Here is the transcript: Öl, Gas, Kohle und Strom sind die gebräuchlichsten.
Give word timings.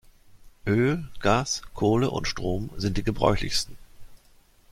Öl, 0.65 1.07
Gas, 1.19 1.61
Kohle 1.75 2.09
und 2.09 2.27
Strom 2.27 2.71
sind 2.75 2.97
die 2.97 3.03
gebräuchlichsten. 3.03 3.77